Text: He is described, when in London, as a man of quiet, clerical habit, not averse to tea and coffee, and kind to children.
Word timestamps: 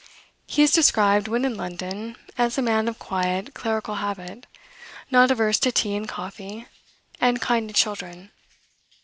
He 0.47 0.63
is 0.63 0.71
described, 0.71 1.27
when 1.27 1.45
in 1.45 1.55
London, 1.55 2.15
as 2.35 2.57
a 2.57 2.63
man 2.63 2.87
of 2.87 2.97
quiet, 2.97 3.53
clerical 3.53 3.93
habit, 3.97 4.47
not 5.11 5.29
averse 5.29 5.59
to 5.59 5.71
tea 5.71 5.95
and 5.95 6.09
coffee, 6.09 6.65
and 7.19 7.39
kind 7.39 7.67
to 7.69 7.73
children. 7.75 8.31